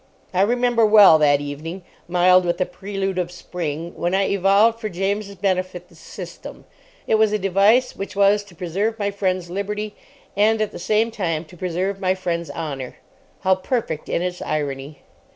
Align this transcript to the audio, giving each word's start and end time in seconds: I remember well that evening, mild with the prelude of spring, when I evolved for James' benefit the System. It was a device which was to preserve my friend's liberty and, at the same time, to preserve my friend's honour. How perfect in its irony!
I 0.33 0.41
remember 0.41 0.83
well 0.83 1.19
that 1.19 1.41
evening, 1.41 1.83
mild 2.07 2.43
with 2.43 2.57
the 2.57 2.65
prelude 2.65 3.19
of 3.19 3.31
spring, 3.31 3.93
when 3.95 4.15
I 4.15 4.29
evolved 4.29 4.79
for 4.79 4.89
James' 4.89 5.35
benefit 5.35 5.89
the 5.89 5.95
System. 5.95 6.65
It 7.05 7.19
was 7.19 7.31
a 7.31 7.37
device 7.37 7.95
which 7.95 8.15
was 8.15 8.43
to 8.45 8.55
preserve 8.55 8.97
my 8.97 9.11
friend's 9.11 9.51
liberty 9.51 9.93
and, 10.35 10.59
at 10.59 10.71
the 10.71 10.79
same 10.79 11.11
time, 11.11 11.45
to 11.45 11.55
preserve 11.55 11.99
my 11.99 12.15
friend's 12.15 12.49
honour. 12.49 12.95
How 13.41 13.53
perfect 13.53 14.09
in 14.09 14.23
its 14.23 14.41
irony! 14.41 15.03